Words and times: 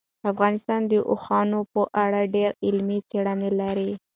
افغانستان 0.31 0.81
د 0.91 0.93
اوښانو 1.09 1.59
په 1.73 1.81
اړه 2.03 2.21
ډېرې 2.35 2.55
علمي 2.65 2.99
څېړنې 3.09 3.49
لري. 3.61 3.91